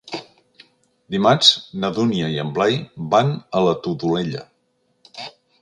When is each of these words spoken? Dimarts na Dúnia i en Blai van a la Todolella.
Dimarts 1.15 1.51
na 1.83 1.91
Dúnia 1.99 2.31
i 2.37 2.41
en 2.45 2.55
Blai 2.57 2.81
van 3.15 3.31
a 3.61 3.65
la 3.69 3.79
Todolella. 3.85 4.47